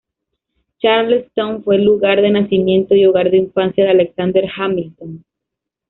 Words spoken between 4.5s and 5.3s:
Hamilton.